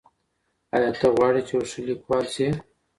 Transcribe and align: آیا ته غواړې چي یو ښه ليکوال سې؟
آیا 0.75 0.91
ته 0.99 1.07
غواړې 1.15 1.41
چي 1.47 1.53
یو 1.55 1.63
ښه 1.69 1.79
ليکوال 1.87 2.25
سې؟ 2.33 2.47